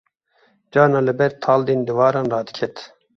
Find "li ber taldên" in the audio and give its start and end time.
1.05-1.79